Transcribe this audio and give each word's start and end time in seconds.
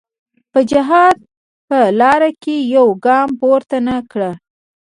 په 0.51 0.59
جهاد 0.71 1.17
په 1.67 1.79
لاره 1.99 2.29
کې 2.43 2.55
یو 2.75 2.87
ګام 3.05 3.29
پورته 3.39 3.77
نه 3.87 3.97
کړ. 4.11 4.21